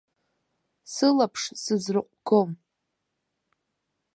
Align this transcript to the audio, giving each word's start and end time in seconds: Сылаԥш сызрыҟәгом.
Сылаԥш 0.93 1.41
сызрыҟәгом. 1.61 2.49